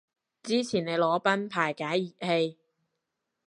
[0.41, 2.57] 支持你裸奔排解熱氣